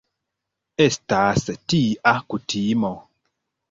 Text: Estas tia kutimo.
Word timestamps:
Estas 0.85 1.47
tia 1.69 2.17
kutimo. 2.31 2.95